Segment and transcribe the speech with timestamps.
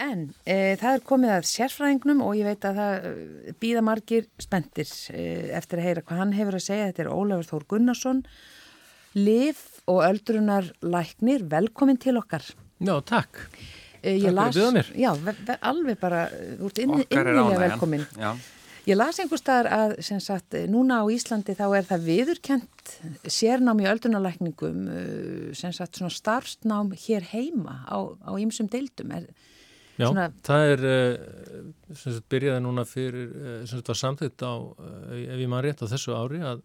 [0.00, 4.28] En e, það er komið að sérfræðingnum og ég veit að það e, býða margir
[4.40, 5.24] spendir e,
[5.58, 6.86] eftir að heyra hvað hann hefur að segja.
[6.88, 8.22] Þetta er Ólafur Þór Gunnarsson,
[9.18, 9.60] Liv
[9.90, 11.44] og öldrunar læknir.
[11.50, 12.46] Velkomin til okkar.
[12.80, 13.42] Já, takk.
[14.00, 14.94] E, takk las, fyrir að mér.
[15.02, 18.08] Já, ve, ve, alveg bara, þú ert inn, innilega velkomin.
[18.16, 18.32] Já.
[18.88, 22.94] Ég las einhver staðar að, sem sagt, núna á Íslandi þá er það viðurkent
[23.28, 24.80] sérnám í öldrunarlækningum,
[25.54, 29.12] sem sagt, svona starfsnám hér heima á ýmsum deildum.
[29.18, 29.28] Er,
[30.00, 30.28] Já, Svona...
[30.46, 30.84] það er
[31.92, 33.32] sem sagt, byrjaði núna fyrir
[33.68, 34.54] sem sagt var samþitt á
[35.20, 36.64] ef ég maður rétt á þessu ári að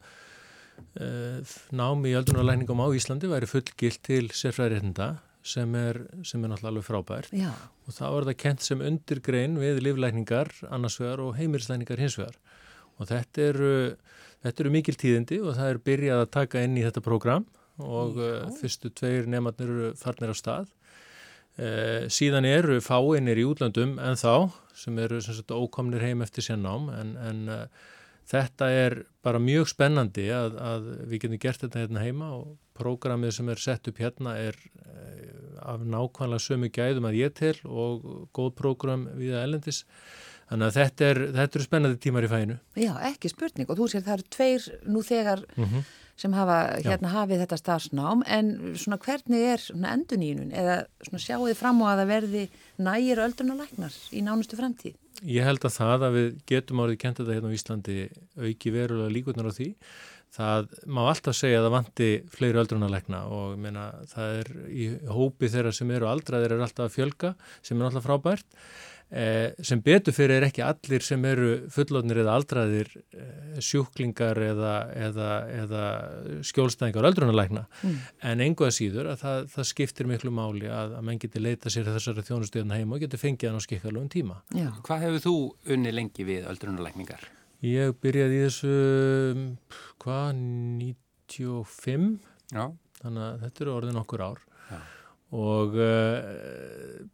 [1.75, 6.85] námi í öldrunarlækningum á Íslandi væri fullgilt til sérfræðiréttinda sem er, sem er náttúrulega alveg
[6.87, 7.51] frábært Já.
[7.85, 12.39] og þá er það kent sem undirgrein við livlækningar annarsvegar og heimilislækningar hinsvegar
[12.97, 13.75] og þetta eru,
[14.45, 17.45] þetta eru mikil tíðindi og það er byrjað að taka inn í þetta program
[17.83, 18.33] og Já.
[18.61, 20.71] fyrstu tveir nefnarnir eru farnir á stað
[21.55, 26.43] Eh, síðan eru fáinir í útlandum en þá sem eru sem sagt, ókomnir heim eftir
[26.43, 27.61] sérnám en, en uh,
[28.27, 33.37] þetta er bara mjög spennandi að, að við getum gert þetta hérna heima og prógramið
[33.37, 38.03] sem er sett upp hérna er uh, af nákvæmlega sömu gæðum að ég til og
[38.35, 39.85] góð prógram við að ellendis
[40.49, 44.03] þannig að þetta er, eru spennandi tímar í fæinu Já, ekki spurning og þú sér
[44.09, 48.99] það eru tveir nú þegar mm -hmm sem hafa hérna hafið þetta starfsnám en svona
[49.03, 52.43] hvernig er enduníunum eða svona sjáu þið fram á að það verði
[52.87, 54.95] nægir öldrunalæknar í nánustu framtíð?
[55.23, 57.97] Ég held að það að við getum árið kent þetta hérna á Íslandi
[58.35, 59.69] auki verulega líkurnar á því.
[60.35, 65.51] Það má alltaf segja að það vanti fleiri öldrunalækna og meina, það er í hópi
[65.53, 67.31] þeirra sem eru aldraðir er alltaf að fjölga
[67.63, 68.59] sem er alltaf frábært
[69.61, 74.73] sem betur fyrir er ekki allir sem eru fullotnir eða aldraðir eh, sjúklingar eða,
[75.07, 75.29] eða,
[75.61, 75.83] eða
[76.49, 77.99] skjólstæðingar öldrunarlækna mm.
[78.31, 81.71] en engu að síður að það, það skiptir miklu máli að, að menn geti leita
[81.71, 84.41] sér þessari þjónustöðuna heima og geti fengið hann á skikkalögum tíma.
[84.57, 84.71] Já.
[84.89, 85.35] Hvað hefur þú
[85.77, 87.29] unni lengi við öldrunarlækningar?
[87.65, 88.75] Ég byrjaði í þessu
[90.01, 90.41] hvað,
[90.81, 92.09] 95
[92.51, 92.65] Já.
[93.03, 94.41] þannig að þetta eru orðin okkur ár
[94.73, 94.79] Já.
[95.45, 97.05] og uh,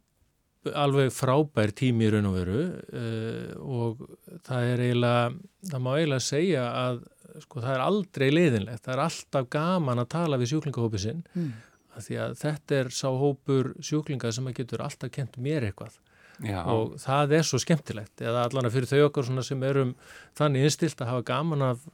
[0.70, 4.04] alveg frábær tími í raun og veru uh, og
[4.46, 5.24] það er eiginlega,
[5.72, 7.02] það má eiginlega segja að
[7.42, 11.50] sko það er aldrei leiðinlegt, það er alltaf gaman að tala við sjúklingahópið sinn mm.
[11.96, 15.98] að því að þetta er sá hópur sjúklinga sem að getur alltaf kent mér eitthvað
[16.42, 16.62] Já.
[16.66, 19.92] og það er svo skemmtilegt eða allan að fyrir þau okkar sem erum
[20.38, 21.84] þannig innstilt að hafa gaman af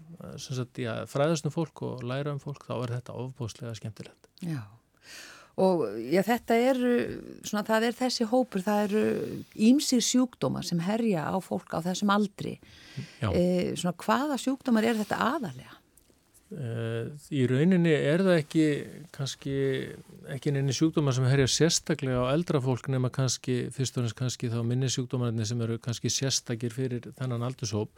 [0.41, 4.31] sagt, já, fræðastum fólk og læra um fólk, þá er þetta ofbóðslega skemmtilegt.
[4.41, 4.63] Já
[5.59, 6.93] og já, þetta eru,
[7.47, 9.03] svona það er þessi hópur, það eru
[9.69, 12.59] ímsir sjúkdómar sem herja á fólk á þessum aldri.
[13.27, 15.75] E, svona hvaða sjúkdómar er þetta aðalega?
[16.49, 16.69] E,
[17.35, 18.67] í rauninni er það ekki
[19.13, 19.55] kannski,
[20.33, 24.53] ekki neini sjúkdómar sem herja sérstaklega á eldra fólk nema kannski, fyrst og næst kannski
[24.53, 27.91] þá minni sjúkdómarinn sem eru kannski sérstakir fyrir þennan aldurshóp.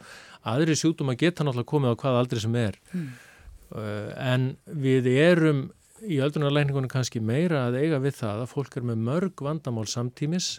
[0.49, 2.81] Aðri sjúkdómar geta náttúrulega komið á hvaða aldri sem er.
[2.89, 3.85] E,
[4.33, 4.49] en
[4.81, 5.69] við erum
[6.01, 10.55] í öldrunarlækningunum kannski meira að eiga við það að fólk er með mörg vandamál samtímis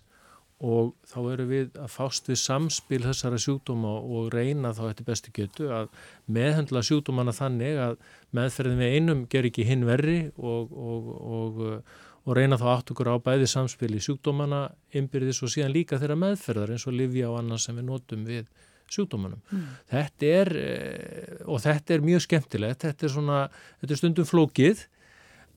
[0.62, 5.32] og þá eru við að fást við samspil þessara sjúkdóma og reyna þá eftir bestu
[5.34, 5.90] getu að
[6.30, 7.96] meðhendla sjúkdómana þannig að
[8.38, 11.08] meðferðin við einum ger ekki hinn verri og, og,
[11.38, 11.60] og,
[12.22, 16.20] og reyna þá átt okkur á bæði samspil í sjúkdómana, ymbirðis og síðan líka þeirra
[16.22, 18.46] meðferðar eins og livja og annað sem við notum við
[18.92, 19.42] sjúkdómanum.
[19.50, 19.68] Mm.
[19.90, 20.50] Þetta er,
[21.48, 23.44] og þetta er mjög skemmtilegt, þetta er svona,
[23.80, 24.86] þetta er stundum flókið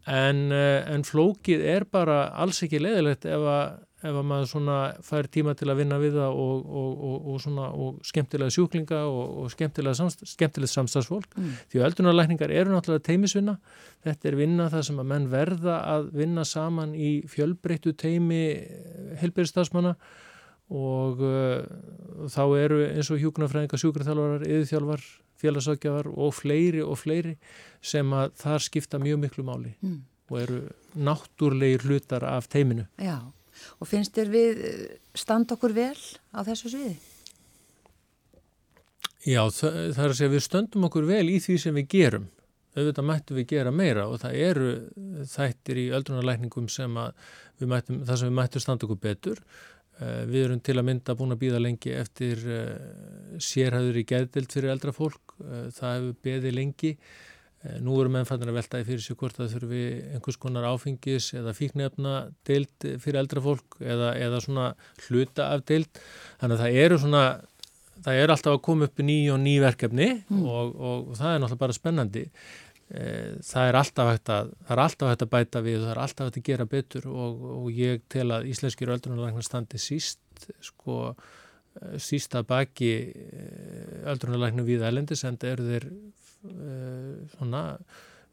[0.05, 5.55] En, en flókið er bara alls ekki leiðilegt ef að, ef að maður fær tíma
[5.57, 11.33] til að vinna við það og, og, og, og skemmtilega sjúklinga og skemmtilega samst, samstagsfólk.
[11.33, 11.55] Mm.
[11.71, 13.57] Því að eldunarlækningar eru náttúrulega teimisvinna.
[14.05, 18.43] Þetta er vinna það sem að menn verða að vinna saman í fjölbreyttu teimi
[19.23, 19.95] helbyrjastafsmanna
[20.73, 21.61] og uh,
[22.31, 25.03] þá eru eins og hjúknarfræðingar, sjúkraþjálfarar, yðurþjálfar,
[25.41, 27.35] félagsákjafar og fleiri og fleiri
[27.85, 29.97] sem að þar skipta mjög miklu máli mm.
[30.31, 30.61] og eru
[30.95, 32.87] náttúrlegir hlutar af teiminu.
[33.01, 33.19] Já,
[33.79, 34.63] og finnst þér við
[35.17, 35.97] stand okkur vel
[36.35, 36.95] á þessu sviði?
[39.25, 42.27] Já, það, það er að segja við stöndum okkur vel í því sem við gerum.
[42.75, 44.71] Auðvitað mættum við gera meira og það eru
[45.31, 46.97] þættir í öldrunarlækningum sem
[47.61, 51.15] við mættum, það sem við mættum standa okkur betur Eh, við erum til að mynda
[51.15, 52.73] búin að býða lengi eftir eh,
[53.39, 55.37] sérhæður í gæðdild fyrir eldra fólk.
[55.39, 56.97] Eh, það hefur beðið lengi.
[57.81, 62.11] Nú erum ennfæðin að veltaði fyrir sig hvort það þurfi einhvers konar áfengis eða fíknefna
[62.45, 64.65] deild fyrir eldra fólk eða, eða svona
[65.07, 65.89] hluta af deild.
[66.43, 67.23] Þannig að það eru svona,
[68.05, 70.43] það eru alltaf að koma upp ný og ný verkefni mm.
[70.45, 72.23] og, og, og það er náttúrulega bara spennandi.
[72.89, 73.05] E,
[73.45, 76.41] það er alltaf hægt að alltaf hægt að bæta við og það er alltaf hægt
[76.41, 82.35] að gera betur og, og ég tel að íslenskir öldrunarlæknar standi síst sko e, síst
[82.37, 83.47] að baki e,
[84.13, 85.89] öldrunarlæknum við elendis en það eru þeir
[87.35, 87.61] svona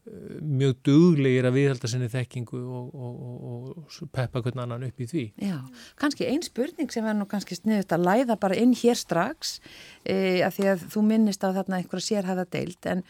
[0.02, 5.06] mjög duglegir að viðhalda sinni þekkingu og, og, og, og peppa hvernig annan upp í
[5.06, 5.22] því.
[5.38, 5.60] Já,
[6.00, 9.54] kannski einn spurning sem verður nú kannski sniðut að læða bara inn hér strax
[10.02, 13.04] e, að því að þú minnist á þarna einhverja sérhæða deilt en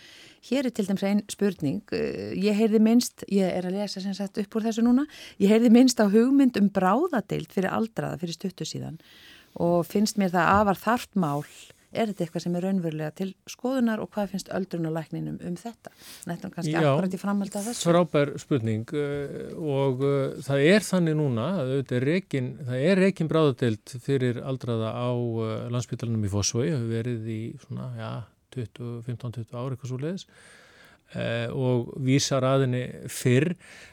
[0.50, 2.04] hér er til dæmis einn spurning e,
[2.36, 5.08] ég heyrði minnst, ég er að lesa sem sagt upp úr þessu núna,
[5.40, 9.00] ég heyrði minnst á hugmynd um bráðadeilt fyrir aldraða fyrir stuttu síðan
[9.56, 11.40] og finnst mér það afar þart mál
[11.92, 15.92] er þetta eitthvað sem er raunverulega til skoðunar og hvað finnst öldrunalækninum um þetta?
[16.28, 17.90] Nættum kannski Já, akkurat í framhald af þessu.
[17.90, 22.08] Frábær spurning uh, og uh, það er þannig núna að er
[22.62, 27.92] það er rekin bráðadelt fyrir aldraða á uh, landsbytalanum í Fossvöi, hefur verið í svona,
[28.00, 28.10] já,
[28.56, 30.26] 15-20 ári eitthvað svo leiðis
[31.12, 33.50] og vísar aðinni fyrr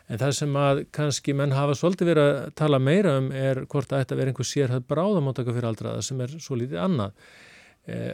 [0.07, 3.91] en það sem að kannski menn hafa svolítið verið að tala meira um er hvort
[3.91, 7.11] að þetta verið einhver sérhæð bráðamóttaka fyrir aldraða sem er svo lítið annað
[7.89, 8.13] Eh,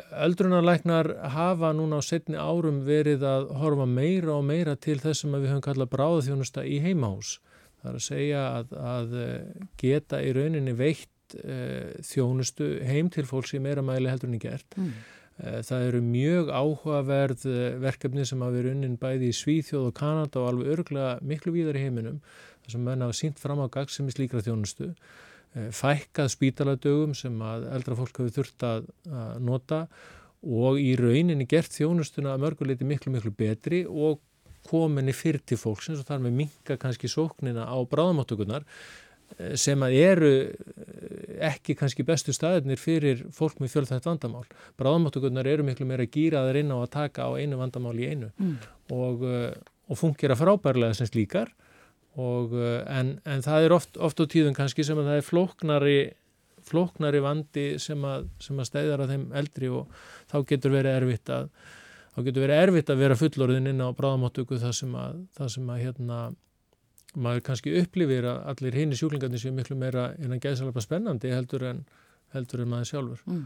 [1.34, 5.50] hafa núna á setni árum verið að horfa meira og meira til þess sem við
[5.50, 7.40] höfum kallað bráðþjónusta í heimahús.
[7.82, 13.26] Það er að segja að, að eh, geta í rauninni veitt uh, þjónustu heim til
[13.28, 14.80] fólk sem meira mæli heldur en gert.
[14.80, 14.96] Mm.
[15.36, 17.46] Uh, það eru mjög áhugaverð
[17.84, 21.82] verkefni sem hafa verið unnin bæði í Svíþjóð og Kanada og alveg örglega miklu víðar
[21.82, 22.22] í heiminum.
[22.64, 24.94] Það sem menn hafa sínt fram á gagsum í slíkra þjónustu.
[25.56, 28.88] Eh, fækkað spítaladögum sem að eldra fólk hafi þurft að,
[29.40, 29.86] nota
[30.44, 34.20] og í rauninni gert þjónustuna að mörguleiti miklu miklu betri og
[34.68, 39.96] kominni fyrir til fólksins og þar með minka kannski sóknina á bráðamáttökunar eh, sem að
[40.02, 44.44] eru eh, ekki kannski bestu staðinir fyrir fólk með fjölþægt vandamál.
[44.76, 48.58] Bráðamáttökunar eru miklu meira gýraðar inn á að taka á einu vandamál í einu mm.
[48.92, 49.24] og,
[49.88, 51.56] og fungera frábærlega sem slíkar
[52.16, 55.28] og, eh, en, en það er oft, oft á tíðum kannski sem að það er
[55.30, 55.98] flóknari,
[56.66, 59.92] flóknari vandi sem að, sem að stæðar að þeim eldri og
[60.32, 61.50] þá getur verið erfitt að
[62.16, 65.70] þá getur verið erfitt að vera fullorðin inn á bráðamáttöku það sem að, það sem
[65.74, 66.20] að hérna,
[67.16, 71.68] maður kannski upplifir að allir hinn í sjúklingarnir séu miklu meira innan geðsalapa spennandi heldur
[71.68, 71.84] en,
[72.36, 73.24] heldur en maður sjálfur.
[73.28, 73.46] Mm.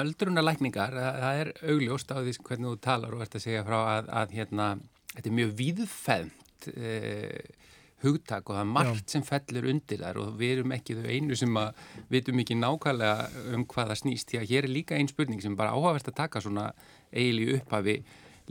[0.00, 3.76] Öldrunar lækningar, það er augljóst á því hvernig þú talar og ert að segja frá
[3.82, 4.68] að, að hérna,
[5.12, 7.64] þetta er mjög víðfæðnt eh,
[8.04, 9.12] hugtak og það er margt Já.
[9.14, 11.80] sem fellur undir þar og við erum ekki þau einu sem að
[12.12, 15.56] vitum ekki nákvæmlega um hvað það snýst því að hér er líka einn spurning sem
[15.58, 16.68] bara áhagverst að taka svona
[17.10, 17.98] eiginlega upphafi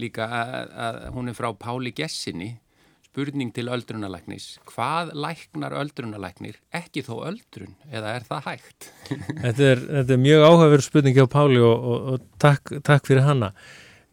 [0.02, 2.52] líka að, að hún er frá Páli Gessinni
[3.14, 8.92] spurning til öldrunalæknis hvað læknar öldrunalæknir ekki þó öldrun eða er það hægt?
[9.46, 13.28] þetta, er, þetta er mjög áhagverð spurning hjá Páli og, og, og takk, takk fyrir
[13.28, 13.52] hanna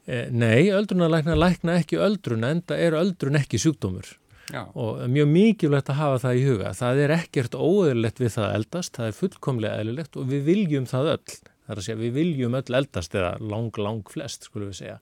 [0.04, 4.12] eh, Nei, öldrunalæknar lækna ekki öldrun en það er öldrun ekki sjúkdómur
[4.50, 4.62] Já.
[4.74, 6.74] og mjög mikilvægt að hafa það í huga.
[6.80, 11.10] Það er ekkert óeðlilegt við það eldast það er fullkomlega eðlilegt og við viljum það
[11.14, 11.34] öll.
[11.40, 15.00] Það er að segja við viljum öll eldast eða lang lang flest skulum við segja.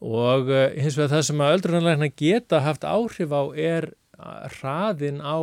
[0.00, 3.90] Og uh, hins vegar það sem að öldrunarlegna geta haft áhrif á er
[4.60, 5.38] hraðin á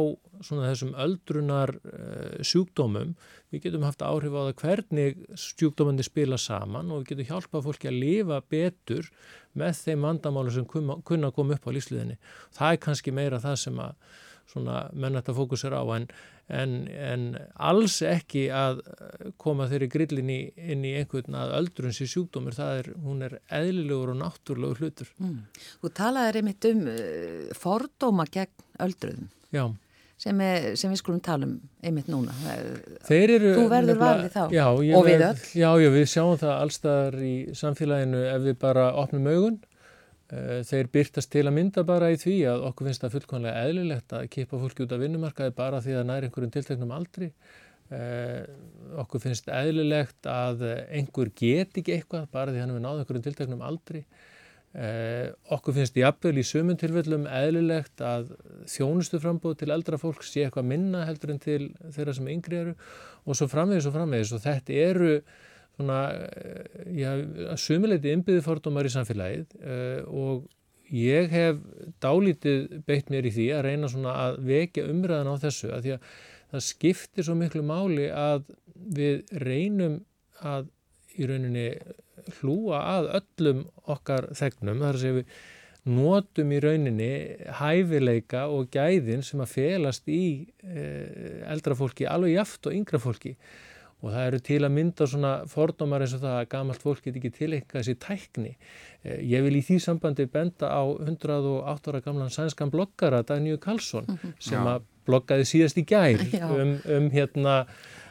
[0.45, 3.15] svona þessum öldrunar uh, sjúkdómum
[3.53, 7.91] við getum haft áhrif á það hvernig sjúkdómandi spila saman og við getum hjálpað fólki
[7.91, 9.11] að lifa betur
[9.57, 12.17] með þeim vandamálu sem kunna að koma upp á lífsliðinni.
[12.55, 14.17] Það er kannski meira það sem að
[14.95, 16.05] menn þetta fókusir á en,
[16.47, 17.25] en, en
[17.55, 18.83] alls ekki að
[19.41, 23.39] koma þeirri grillin í, inn í einhvern að öldrun sér sjúkdómur, það er, hún er
[23.47, 25.11] eðlilegur og náttúrulegur hlutur.
[25.19, 25.41] Mm.
[25.81, 29.27] Þú talaði einmitt um uh, fordóma gegn öldruðum.
[29.55, 29.67] Já
[30.17, 31.55] sem, er, sem við skulum tala um
[31.85, 32.33] einmitt núna.
[33.13, 35.41] Eru, Þú verður valið þá já, og við öll.
[35.53, 39.59] Já, já, við sjáum það allstaðar í samfélaginu ef við bara opnum augun.
[40.27, 44.15] Eh, þeir byrtast til að mynda bara í því að okkur finnst það fullkonlega eðlilegt
[44.17, 47.29] að kipa fólki út af vinnumarkaði bara því að næri einhverjum tilteknum aldri.
[47.87, 48.41] Eh,
[48.99, 53.63] okkur finnst eðlilegt að einhver get ekki eitthvað bara því hann hefur náð einhverjum tilteknum
[53.69, 54.03] aldri.
[54.77, 58.27] Eh, okkur finnst jafnvel í sömum tilfellum eðlilegt að
[58.69, 62.75] þjónustu frambóð til eldra fólk sé eitthvað minna heldur en til þeirra sem yngri eru
[63.25, 64.35] og svo framvegis og framvegis.
[64.37, 65.15] Og þetta eru
[65.77, 67.09] svona, eh, já,
[67.57, 70.45] sömuleiti innbyggði fordómar í samfélagið uh, og
[70.93, 71.59] ég hef
[72.01, 75.97] dálítið beitt mér í því að reyna svona að vekja umræðan á þessu að því
[75.97, 76.09] að
[76.53, 78.45] það skiptir svo miklu máli að
[78.93, 79.99] við reynum
[80.45, 80.69] að
[81.17, 81.67] í rauninni
[82.39, 85.37] hlúa að öllum okkar þegnum, þar að segja við
[85.87, 87.13] notum í rauninni
[87.61, 90.25] hæfileika og gæðin sem að felast í
[90.67, 93.37] eh, eldra fólki, alveg jaft og yngra fólki
[93.97, 97.15] og það eru til að mynda svona fordómar eins og það að gamalt fólk get
[97.17, 98.51] ekki tilenga þessi tækni.
[99.01, 104.05] Eh, ég vil í því sambandi benda á 108 ára gamlan sænskan bloggara Daníu Karlsson
[104.05, 104.35] mm -hmm.
[104.39, 106.21] sem að bloggaði síðast í gær
[106.51, 107.65] um, um hérna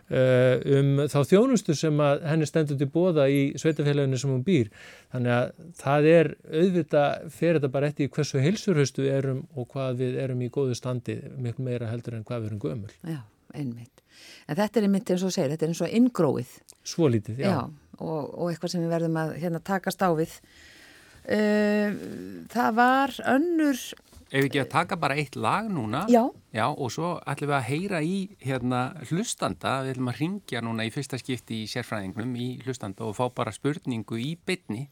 [0.06, 4.70] um þá þjónustu sem að henni stendur til bóða í sveitafélaginu sem hún býr.
[5.14, 5.48] Þannig að
[5.80, 10.50] það er auðvitað fer þetta bara eftir hversu heilsurhaustu erum og hvað við erum í
[10.52, 12.94] góðu standi miklu meira heldur en hvað við erum gömul.
[13.02, 13.20] Já,
[13.54, 14.04] einmitt.
[14.46, 16.54] En þetta er einmitt eins og segir, þetta er eins og inngróið.
[16.86, 17.60] Svo lítið, já, já
[18.00, 20.34] og, og eitthvað sem við verðum að hérna, takast á við.
[21.26, 21.96] Uh,
[22.52, 23.80] Það var önnur
[24.26, 26.04] Ef við ekki að taka bara eitt lag núna?
[26.10, 26.24] Já.
[26.56, 28.78] Já og svo ætlum við að heyra í hérna,
[29.10, 33.26] hlustanda, við ætlum að ringja núna í fyrsta skipti í sérfræðingnum í hlustanda og fá
[33.28, 34.86] bara spurningu í bytni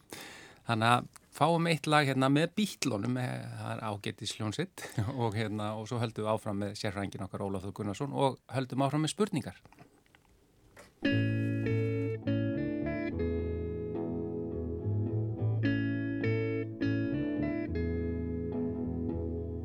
[0.67, 5.71] þannig að fáum eitt lag hérna, með bítlónum eh, það er ágetið sljónsitt og, hérna,
[5.79, 9.57] og svo höldum við áfram með sérfræðingin okkar Ólaf Gunnarsson og höldum áfram með spurningar.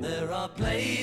[0.00, 1.00] There are places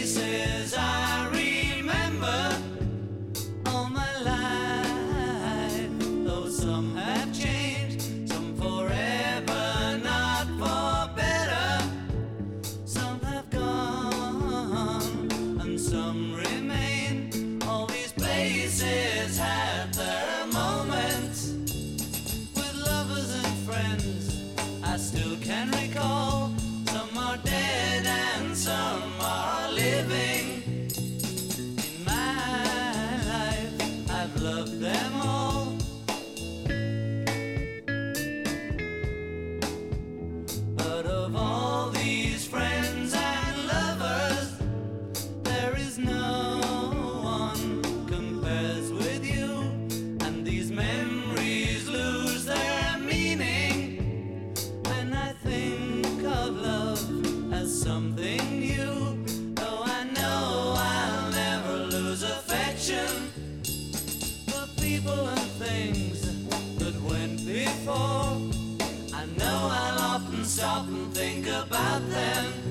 [70.57, 72.66] stop and think about them.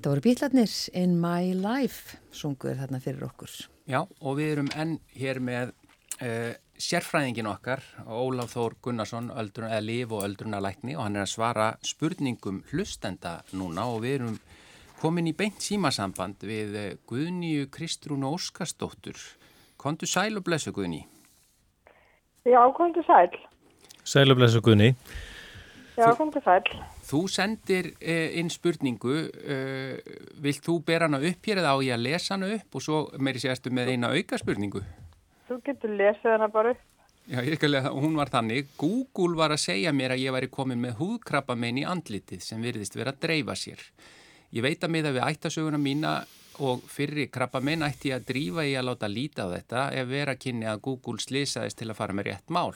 [0.00, 3.52] Þetta voru bítlarnir In My Life sunguður þarna fyrir okkur.
[3.84, 5.74] Já, og við erum enn hér með
[6.24, 11.34] uh, sérfræðingin okkar, Ólaf Þór Gunnarsson, öldrun, eða liv og öldrunalækni og hann er að
[11.34, 14.40] svara spurningum hlustenda núna og við erum
[15.02, 19.20] komin í beint símasamband við uh, Guðnýju Kristrún Óskarsdóttur.
[19.76, 21.02] Kontu sæl og blessu Guðný.
[22.48, 23.36] Já, komdu sæl.
[24.00, 24.94] Sælu blessu Gunni.
[25.98, 26.62] Já, komdu sæl.
[27.08, 31.96] Þú sendir uh, inn spurningu, uh, vilt þú bera hana upp hér eða á ég
[31.96, 34.84] að lesa hana upp og svo meiri sérstu með eina auka spurningu?
[35.48, 36.86] Þú getur lesið hana bara upp.
[37.30, 38.72] Já, ég skal lega, hún var þannig.
[38.80, 42.96] Google var að segja mér að ég væri komin með húðkrabbamein í andlitið sem virðist
[42.98, 43.82] vera að dreifa sér.
[44.50, 46.14] Ég veit að miða við ættasöguna mína
[46.66, 50.34] og fyrri krabbamein ætti ég að drífa í að láta líta á þetta ef vera
[50.36, 52.74] kynni að Google slisaðist til að fara með rétt mál.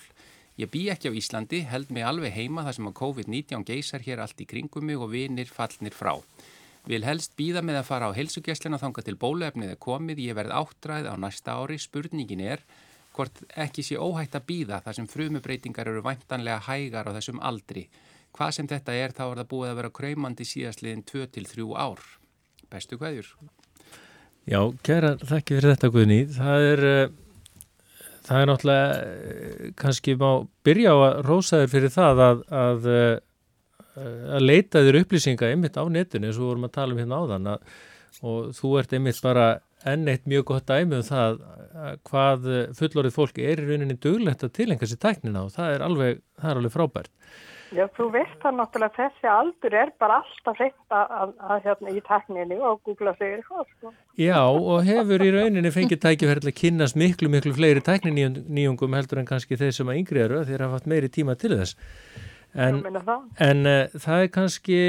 [0.55, 4.21] Ég bý ekki á Íslandi, held mig alveg heima þar sem að COVID-19 geysar hér
[4.23, 6.21] allt í kringum mig og vinir fallnir frá.
[6.87, 10.55] Vil helst býða með að fara á helsugjæslina þanga til bóluefnið er komið, ég verð
[10.55, 11.79] áttræð á næsta ári.
[11.81, 12.63] Spurningin er
[13.17, 17.89] hvort ekki sé óhætt að býða þar sem frumubreitingar eru væntanlega hægar á þessum aldri.
[18.35, 22.07] Hvað sem þetta er þá er það búið að vera kræmandi síðastliðin 2-3 ár.
[22.71, 23.27] Bestu hverjur?
[24.45, 26.19] Já, kæra, þakki fyrir þetta Guðni.
[26.37, 27.13] Það er, uh,
[28.25, 30.29] það er náttúrulega uh, kannski má
[30.67, 34.05] byrja á að rósa þér fyrir það að, að, uh,
[34.37, 37.53] að leita þér upplýsinga einmitt á netinu eins og vorum að tala um hérna áðan
[37.55, 37.71] að,
[38.25, 39.49] og þú ert einmitt bara
[39.85, 41.41] enn eitt mjög gott dæmi um það
[42.09, 42.47] hvað
[42.79, 46.51] fullorðið fólk er í rauninni duglegt að tilengja sér tæknina og það er alveg, það
[46.51, 47.11] er alveg frábært.
[47.75, 52.59] Já, þú veist það náttúrulega þessi aldur er bara alltaf hreitt að hérna í tekninni
[52.61, 53.67] og googla sig eitthvað.
[53.73, 53.93] Sko.
[54.21, 59.29] Já, og hefur í rauninni fengið tækifærið að kynast miklu, miklu fleiri tekniníungum heldur en
[59.29, 61.75] kannski þeir sem að yngri eru þeir hafa haft meiri tíma til þess.
[62.55, 63.23] En, það.
[63.43, 64.81] en uh, það er kannski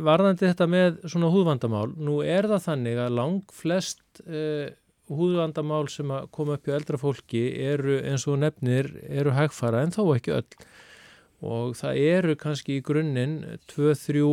[0.00, 1.88] varðandi þetta með svona húðvandamál.
[2.00, 4.70] Nú er það þannig að lang flest uh,
[5.12, 9.92] húðvandamál sem að koma upp hjá eldra fólki eru eins og nefnir eru hægfara en
[9.92, 10.48] þó ekki öll
[11.40, 13.38] og það eru kannski í grunninn
[13.70, 14.32] tvö, þrjú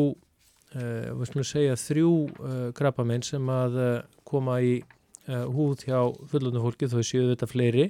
[0.76, 3.98] uh, við skulum segja þrjú uh, krabbamenn sem að uh,
[4.28, 4.80] koma í
[5.28, 5.98] húð hjá
[6.32, 7.90] fullunum fólki þó séu þetta fleiri.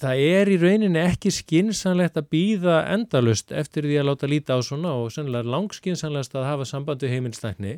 [0.00, 4.64] Það er í rauninni ekki skinsanlegt að býða endalust eftir því að láta líta á
[4.64, 7.74] svona og sennilega langskinsanlegast að hafa sambandi heimilsnækni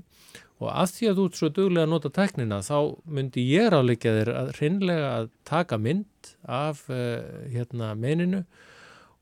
[0.62, 2.78] og að því að þú ert svo duglega að nota teknina þá
[3.18, 8.44] myndi ég ráleika þér að hreinlega að taka mynd af hérna meininu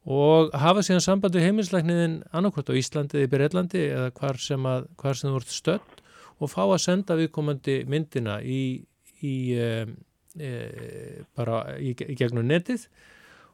[0.09, 5.19] og hafa síðan sambandi heiminslækniðin annarkvæmt á Íslandi eða Breitlandi eða hvar sem, að, hvar
[5.19, 6.05] sem þú ert stödd
[6.41, 8.81] og fá að senda viðkomandi myndina í,
[9.21, 9.69] í e,
[10.41, 10.53] e,
[11.37, 12.87] bara í, í gegnum netið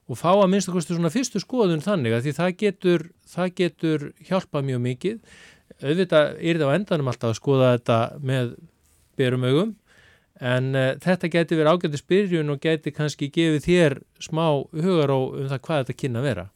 [0.07, 4.05] og fá að minnst okkur svona fyrstu skoðun þannig að því það getur, það getur
[4.29, 5.17] hjálpað mjög mikið.
[5.83, 8.53] Auðvitað er það á endanum alltaf að skoða þetta með
[9.19, 9.75] berum augum
[10.40, 15.19] en uh, þetta geti verið ágætið spyrjun og geti kannski gefið þér smá hugar á
[15.19, 16.47] um það hvað þetta kynna að vera.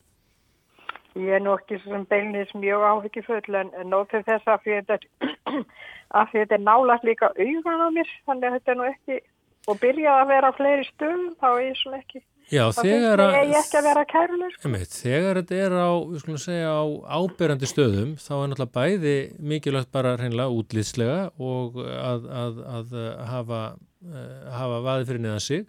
[1.18, 6.58] Ég er nú ekki sem beilis mjög ávikið full en nótið þess að því þetta
[6.58, 9.20] er nálagt líka augan á mér þannig að þetta er nú ekki
[9.68, 13.36] og byrjað að vera á fleiri stöðum þá er ég svona ekki Já, þegar að,
[13.46, 14.48] ég ekki að vera.
[14.56, 14.72] Sko.
[14.96, 16.82] Þegar þetta er á, við skulum segja, á
[17.20, 19.14] áberandi stöðum, þá er náttúrulega bæði
[19.52, 22.96] mikilvægt bara hreinlega útlýtslega og að, að, að
[23.30, 23.62] hafa,
[24.08, 25.64] uh, hafa vaði fyrir niðan sig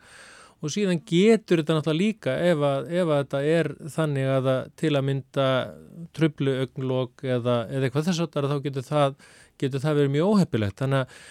[0.61, 4.49] og síðan getur þetta náttúrulega líka ef að ef þetta er þannig að
[4.81, 5.47] til að mynda
[6.17, 9.15] tröflu augnlokk eða, eða eitthvað þess að þá getur það,
[9.61, 10.77] getur það verið mjög óheppilegt.
[10.81, 11.21] Þannig að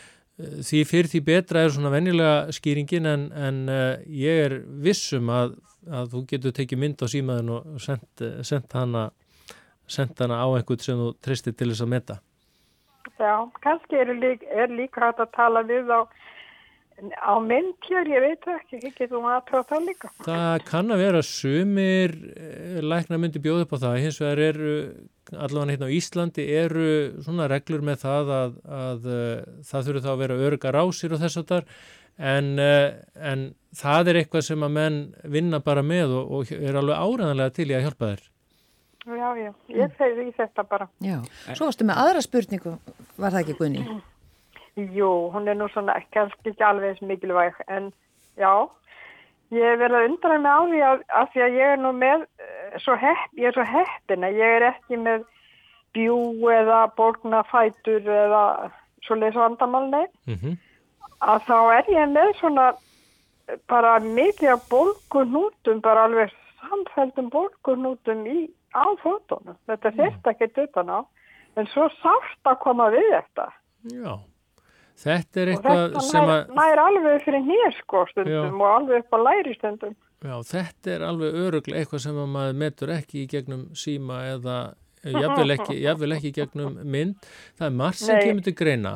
[0.67, 5.55] því fyrir því betra er svona vennilega skýringin en, en uh, ég er vissum að,
[5.89, 9.09] að þú getur tekið mynd á símaðin og sendt, sendt, hana,
[9.91, 12.19] sendt hana á einhvern sem þú tristir til þess að metta.
[13.21, 16.01] Já, kannski er, lík, er líka hægt að tala við á,
[17.17, 20.11] á myndkjör, ég veit ekki, ekki þú maður að tróða það líka.
[20.27, 24.75] Það kann að vera sumir eh, lækna myndi bjóð upp á það, hins vegar eru
[25.31, 26.91] allavega hérna á Íslandi eru
[27.23, 31.15] svona reglur með það að, að, að uh, það þurfu þá að vera örga rásir
[31.15, 31.67] og þess að þar
[32.33, 32.89] en, uh,
[33.31, 33.47] en
[33.79, 35.01] það er eitthvað sem að menn
[35.37, 38.29] vinna bara með og, og er alveg áræðanlega til í að hjálpa þér.
[39.11, 40.87] Já, já, ég segði í þetta bara.
[41.03, 41.17] Já,
[41.57, 42.75] svo varstu með aðra spurningu,
[43.17, 43.85] var það ekki Gunni?
[44.77, 47.91] Jú, hún er nú svona kannski ekki alveg mikilvæg en
[48.39, 48.69] já,
[49.51, 51.93] ég er verið að undra mig á því að, að því að ég er nú
[51.93, 52.27] með
[52.85, 55.27] svo hepp, ég er svo heppin að ég er ekki með
[55.97, 56.19] bjú
[56.55, 58.45] eða borgnafætur eða
[59.03, 60.57] svo leiðs vandamálni mm -hmm.
[61.19, 62.71] að þá er ég með svona
[63.67, 66.31] bara mikið af borgunútum bara alveg
[66.61, 69.57] samfældum borgunútum í á fótunum.
[69.67, 70.31] Þetta fyrst mm.
[70.31, 70.99] ekki utan á.
[71.57, 73.51] En svo sátt að koma við þetta.
[73.83, 74.30] Já
[75.01, 76.43] Þetta er eitthvað sem að...
[76.51, 78.43] Þetta nær alveg fyrir nýr sko stundum Já.
[78.51, 79.97] og alveg upp á læri stundum.
[80.21, 84.59] Já, þetta er alveg öruglega eitthvað sem maður metur ekki í gegnum síma eða
[85.01, 87.31] jafnvel ekki, jafnvel ekki í gegnum mynd.
[87.57, 88.95] Það er margt sem kemur til greina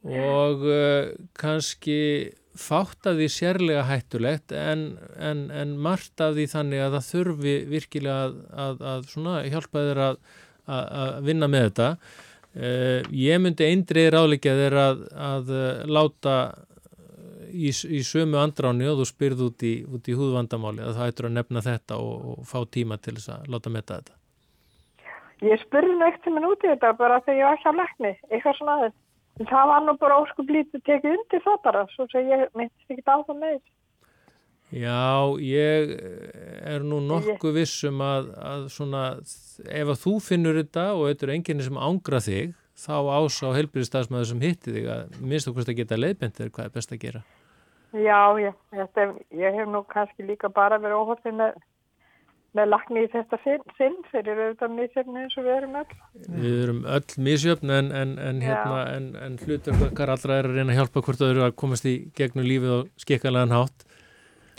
[0.00, 2.00] og uh, kannski
[2.58, 7.54] fátt af því sérlega hættulegt en, en, en margt af því þannig að það þurfi
[7.70, 10.18] virkilega að, að, að hjálpa þeir að,
[10.72, 11.88] að vinna með þetta.
[12.50, 15.52] Uh, ég myndi eindriðir áleikja þeir að
[15.86, 16.34] láta
[17.52, 21.36] í, í sömu andráni og þú spyrð út í, í húðvandamáli að það ættur að
[21.36, 24.16] nefna þetta og, og fá tíma til þess að láta metta þetta.
[25.46, 28.12] Ég spurði ekkert sem en út í þetta bara þegar ég var ekki á lekni,
[28.28, 28.98] eitthvað svona aðeins.
[29.40, 33.06] En það var nú bara óskuplítið tekið undir það bara, svo sem ég myndist ekki
[33.08, 33.72] á það með þessu.
[34.70, 35.90] Já, ég
[36.62, 39.04] er nú nokkuð vissum að, að svona,
[39.66, 43.50] ef að þú finnur þetta og þetta er enginni sem ángra þig, þá ás á
[43.56, 47.24] helbyrjastafsmaður sem hitti þig að minnst okkur að geta leiðbendir hvað er best að gera.
[47.90, 51.58] Já, já, þetta, ég hef nú kannski líka bara verið óhaldið með,
[52.54, 56.00] með lakni í þetta sinn fyrir auðvitað mísjöfni eins og við erum öll.
[56.30, 58.80] Við erum öll mísjöfn en, en, en, hérna,
[59.26, 62.46] en hlutur okkar allra er að reyna að hjálpa hvort eru að komast í gegnum
[62.46, 63.89] lífið og skikkanlegan hátt.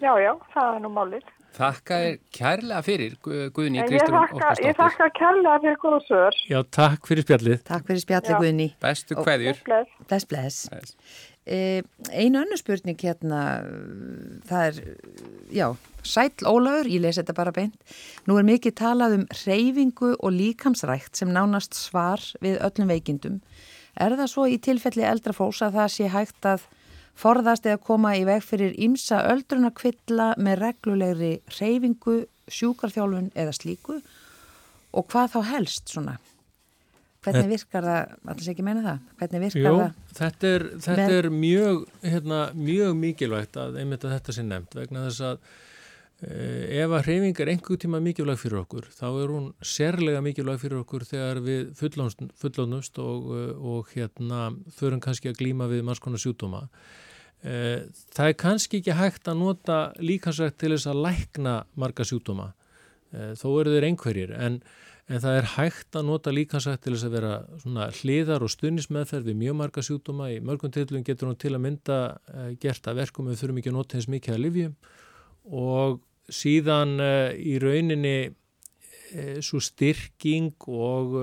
[0.02, 1.30] Já, já, það er nú málið.
[1.52, 4.78] Þakka er kærlega fyrir Guðni Kristrún þakka, ég Óskarsdóttir.
[4.80, 6.38] þakka kærlega fyrir góða svör.
[6.48, 7.60] Já, takk fyrir spjallið.
[7.68, 8.38] Takk fyrir spjallið.
[8.46, 8.68] Guðni.
[8.82, 9.60] Bestu kveðjur.
[9.68, 9.92] Bless.
[10.08, 10.62] Bless, bless.
[10.72, 10.96] Bless.
[11.46, 11.82] Eh,
[12.14, 13.42] einu önnu spurning hérna,
[14.48, 14.98] það er,
[15.52, 15.68] já,
[16.06, 17.76] Sæll Ólafur, ég lesi þetta bara beint.
[18.30, 23.42] Nú er mikið talað um reyfingu og líkamsrækt sem nánast svar við öllum veikindum.
[24.00, 26.64] Er það svo í tilfelli eldra fólks að það sé hægt að
[27.19, 34.02] forðast eða koma í veg fyrir ímsa öldrunarkvilla með reglulegri reyfingu, sjúkarþjálfun eða slíku
[34.91, 36.17] og hvað þá helst svona?
[37.21, 39.97] Hvernig virkar það, alls ekki meina það, hvernig virkar Jú, það?
[40.17, 45.04] þetta er, þetta er mjög, hérna, mjög mikilvægt að einmitt að þetta sé nefnt vegna
[45.06, 45.43] þess að
[46.22, 50.84] ef að hreyfing er einhver tíma mikilvæg fyrir okkur þá er hún sérlega mikilvæg fyrir
[50.84, 56.22] okkur þegar við fullónust, og, eh, og hérna þurfum kannski að glíma við manns konar
[56.22, 56.68] sjúdóma.
[57.42, 62.52] E, það er kannski ekki hægt að nota líkansrækt til þess að lækna marga sjúdóma.
[63.10, 64.62] E, þó eru þeir einhverjir en
[65.12, 69.36] En það er hægt að nota líkansætt til þess að vera hliðar og stuðnismeðferð við
[69.42, 70.30] mjög marga sjúkdóma.
[70.32, 71.98] Í mörgum tillum getur hún til að mynda
[72.62, 74.78] gert að verkum við þurfum ekki að nota eins mikið að livjum
[75.52, 76.00] og
[76.34, 81.20] síðan uh, í rauninni uh, svo styrking og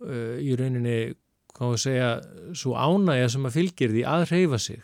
[0.00, 1.10] í rauninni,
[1.52, 2.12] hvað við segja,
[2.56, 4.78] svo ánægja sem að fylgir því að hreyfa sig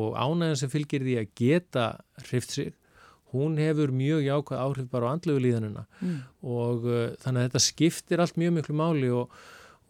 [0.00, 1.82] og ánægja sem fylgir því að geta
[2.30, 2.70] hreift sig
[3.34, 6.16] hún hefur mjög jákvæð áhrif bara á andlegu líðanina mm.
[6.48, 6.88] og
[7.20, 9.36] þannig að þetta skiptir allt mjög miklu máli og,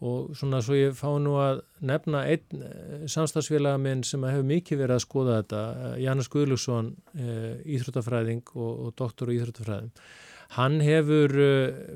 [0.03, 4.81] og svona svo ég fá nú að nefna einn uh, samstagsfélaga minn sem hefur mikið
[4.83, 9.93] verið að skoða þetta, uh, Janus Guðlusson, íþróttafræðing og, og doktor í íþróttafræðing.
[10.55, 11.31] Hann hefur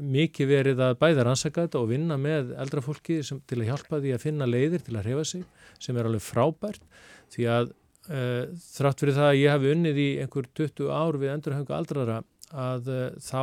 [0.02, 4.00] mikið verið að bæða rannsaka þetta og vinna með eldra fólki sem, til að hjálpa
[4.02, 5.44] því að finna leiðir til að hrefa sig
[5.78, 6.88] sem er alveg frábært
[7.36, 7.70] því að
[8.10, 12.16] Uh, þrátt fyrir það að ég hafi unnið í einhver 20 ár við endurhöngu aldrara
[12.50, 13.42] að uh, þá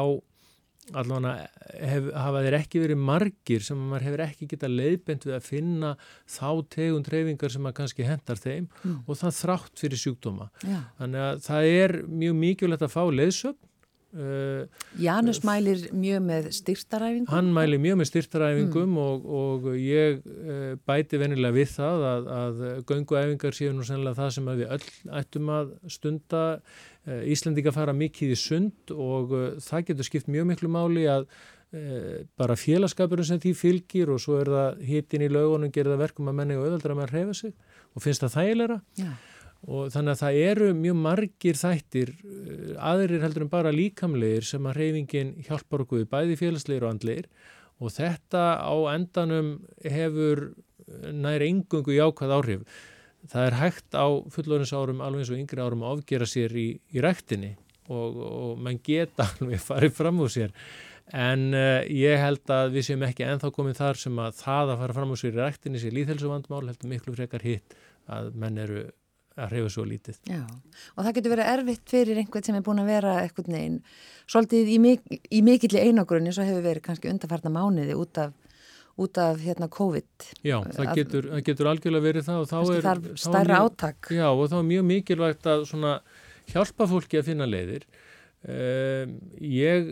[0.95, 1.35] allavega
[1.91, 5.93] hef, hafa þeir ekki verið margir sem maður hefur ekki getað leiðbent við að finna
[6.31, 8.99] þá tegund reyfingar sem maður kannski hendar þeim mm.
[9.07, 10.51] og það þrátt fyrir sjúkdóma.
[10.63, 10.81] Já.
[11.01, 13.63] Þannig að það er mjög mikilvægt að fá leiðsögn
[14.17, 14.65] Uh,
[14.97, 17.29] Janus mælir mjög með styrtaræfingum?
[17.29, 19.01] Hann mælir mjög með styrtaræfingum mm.
[19.03, 24.31] og, og ég uh, bæti venilega við það að, að gönguæfingar séu nú sennilega það
[24.39, 24.87] sem við öll
[25.21, 26.45] ættum að stunda.
[27.07, 31.29] Uh, Íslandika fara mikið í sund og það getur skipt mjög miklu máli að
[32.39, 36.31] bara félagskapurinn sem því fylgir og svo er það hitin í laugunum, gerir það verkum
[36.31, 37.53] að menni og auðvaldra með að reyfa sig
[37.91, 38.77] og finnst það þægilega.
[39.03, 39.11] Já
[39.67, 42.13] og þannig að það eru mjög margir þættir
[42.79, 47.31] aðrir heldur en bara líkamlegir sem að reyfingin hjálpar okkur við bæði félagslegir og andlegir
[47.83, 49.51] og þetta á endanum
[49.83, 50.51] hefur
[51.13, 52.61] nær engungu jákvæð áhrif.
[53.33, 57.05] Það er hægt á fullorinnsárum alveg eins og yngri árum að ofgera sér í, í
[57.05, 57.55] ræktinni
[57.89, 60.55] og, og mann geta alveg farið fram úr sér
[61.15, 64.81] en uh, ég held að við séum ekki enþá komið þar sem að það að
[64.83, 67.77] fara fram úr sér í ræktinni sé líðhelsuvandmál heldur miklu frekar hitt
[68.11, 68.87] að menn eru
[69.37, 70.19] að hreyfa svo lítið.
[70.31, 70.43] Já,
[70.97, 73.79] og það getur verið erfitt fyrir einhvern sem er búin að vera eitthvað neginn
[74.25, 78.33] svolítið í, mik í mikilli einogrunni svo hefur verið kannski undarfarna mánuði út af,
[78.97, 80.29] út af hérna COVID.
[80.47, 82.83] Já, það getur, það getur algjörlega verið það og þá er...
[82.87, 84.11] Það er stærra áttak.
[84.17, 85.95] Já, og þá er mjög mikilvægt að svona
[86.53, 87.87] hjálpa fólki að finna leiðir.
[88.47, 89.89] Um, ég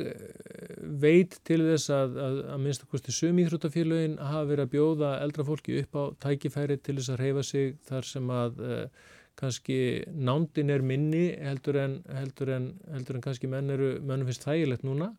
[1.03, 5.11] veit til þess að að, að minnst að kosti sum íþróttafélögin hafa verið að bjóða
[5.25, 9.09] eldra fólki upp á tækifæri til þess að reyfa sig þar sem að uh,
[9.41, 9.79] kannski
[10.15, 14.87] nándin er minni heldur en, heldur en, heldur en kannski menn eru, mennum finnst þægilegt
[14.87, 15.11] núna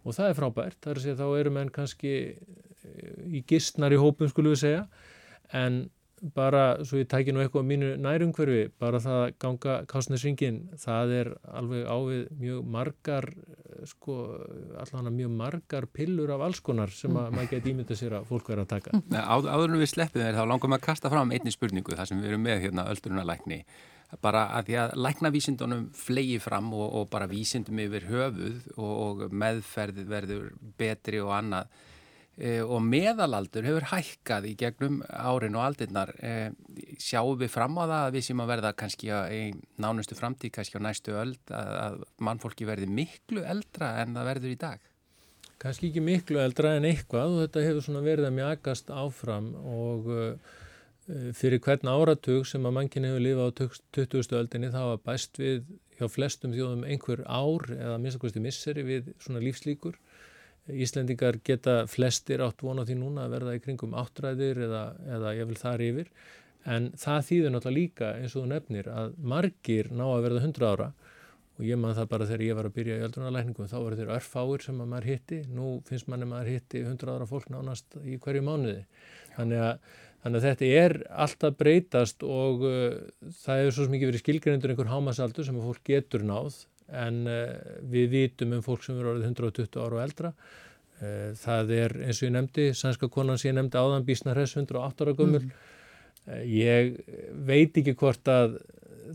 [0.00, 2.14] og það er frábært, það er að segja þá eru menn kannski
[3.30, 4.84] í gistnar í hópum skulum við segja.
[5.56, 5.88] En
[6.20, 11.14] bara, svo ég tæki nú eitthvað á mínu nærumhverfi, bara það að ganga kásnesringin, það
[11.16, 13.28] er alveg ávið mjög margar
[13.88, 14.16] sko,
[14.82, 18.50] allavega mjög margar pillur af alls konar sem að maður geti ímyndað sér að fólk
[18.52, 19.00] verður að taka.
[19.16, 22.10] Á, áður en við sleppum þeir, þá langum við að kasta fram einni spurningu, það
[22.12, 23.60] sem við erum með hérna öldrunalækni,
[24.20, 29.24] bara að því að læknavísindunum flegi fram og, og bara vísindum yfir höfuð og, og
[29.32, 31.70] meðferð verður betri og annað
[32.40, 36.12] og meðalaldur hefur hækkað í gegnum árin og aldirnar
[36.96, 39.42] sjáum við fram á það að við sem að verða kannski í
[39.82, 44.60] nánustu framtíð kannski á næstu öld að, mannfólki verði miklu eldra en það verður í
[44.62, 44.88] dag
[45.60, 50.06] Kannski ekki miklu eldra en eitthvað og þetta hefur svona verið að mjagast áfram og
[50.08, 50.54] uh,
[51.36, 54.38] fyrir hvern áratug sem að mannkinn hefur lifað á 20.
[54.38, 55.66] öldinni þá að bæst við
[55.98, 59.98] hjá flestum þjóðum einhver ár eða minnstakosti misseri við svona lífslíkur
[60.68, 64.82] Íslendingar geta flestir átt vona því núna að verða í kringum áttræðir eða,
[65.16, 66.10] eða ég vil þar yfir.
[66.68, 70.68] En það þýður náttúrulega líka eins og þú nefnir að margir ná að verða 100
[70.68, 70.90] ára.
[71.60, 74.12] Og ég man það bara þegar ég var að byrja í öldrunarlækningum þá voru þeir
[74.16, 75.40] örfáir sem að maður hitti.
[75.52, 78.84] Nú finnst manni maður hitti 100 ára fólk nánast í hverju mánuði.
[79.34, 80.96] Þannig að, þannig að þetta er
[81.26, 82.96] alltaf breytast og uh,
[83.42, 86.62] það hefur svo mikið verið skilgrindur einhver hámasaldur sem að fólk getur náð
[86.96, 87.44] en uh,
[87.92, 92.22] við vitum um fólk sem eru orðið 120 ára og eldra uh, það er eins
[92.22, 95.66] og ég nefndi sænska konan sem ég nefndi áðan Bísnarhess 108 ára gömul mm.
[96.28, 96.98] Uh, ég
[97.48, 98.58] veit ekki hvort að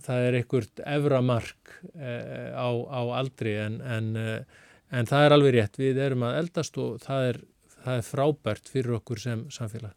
[0.03, 5.55] það er einhvert evramark eh, á, á aldri en, en, eh, en það er alveg
[5.57, 7.39] rétt, við erum að eldast og það er,
[7.83, 9.95] það er frábært fyrir okkur sem samfélag.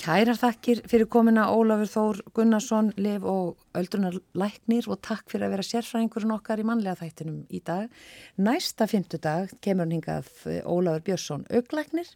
[0.00, 5.54] Kærar þakkir fyrir komina Ólafur Þór Gunnarsson, Leif og Öldrunar Læknir og takk fyrir að
[5.56, 7.92] vera sérfræðingurinn okkar í mannlega þættinum í dag.
[8.40, 12.08] Næsta fymtudag kemur hann hingað eh, Ólafur Björnsson auglæknir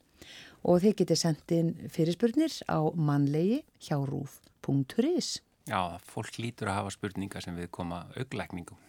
[0.64, 5.36] og þið getið sendin fyrirspurnir á mannlegi hjá rúf.is.
[5.66, 8.85] Já, fólk lítur að hafa spurningar sem við koma auglækningum.